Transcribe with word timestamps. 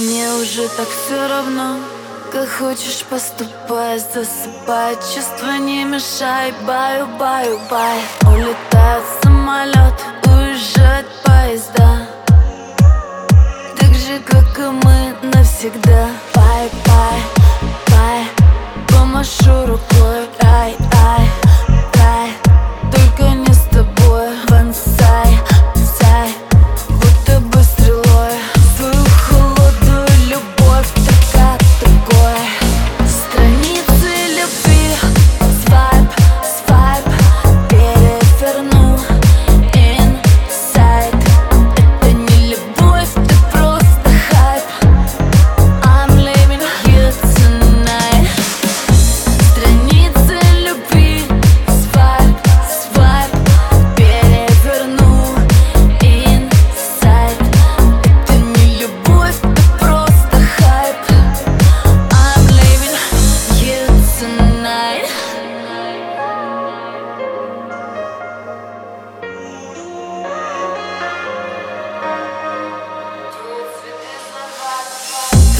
Мне 0.00 0.32
уже 0.32 0.66
так 0.78 0.88
все 0.88 1.28
равно 1.28 1.76
Как 2.32 2.48
хочешь 2.48 3.04
поступай 3.10 3.98
Засыпай, 3.98 4.94
чувства 4.94 5.58
не 5.58 5.84
мешай 5.84 6.54
Баю, 6.66 7.06
баю, 7.18 7.60
бай. 7.70 7.98
Улетает 8.22 9.04
самолет 9.22 10.00
Уезжают 10.26 11.06
поезда. 11.22 12.08
Так 13.78 13.94
же, 13.94 14.20
как 14.24 14.58
и 14.58 14.70
мы 14.82 15.14
навсегда. 15.34 16.08
Бай, 16.34 16.70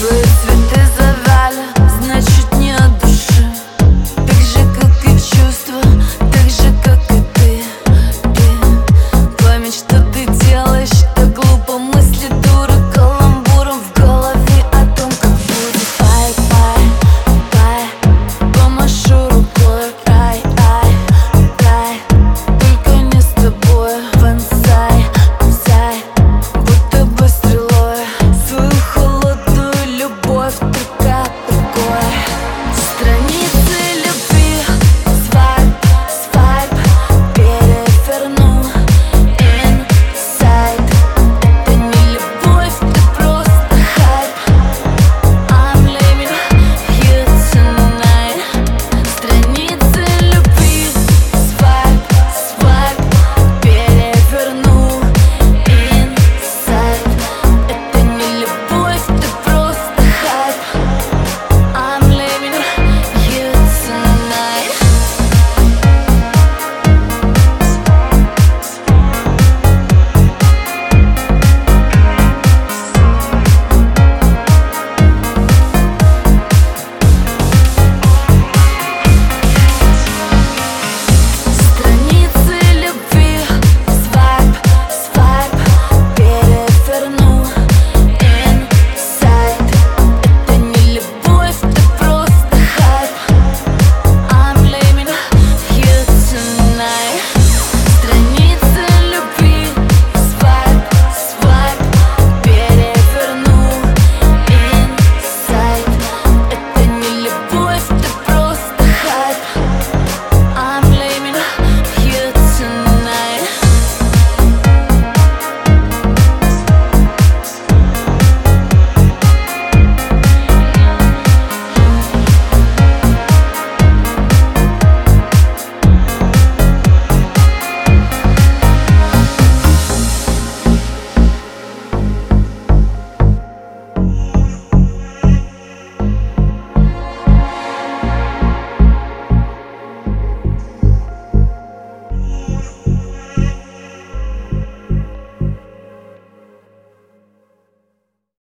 With 0.03 0.50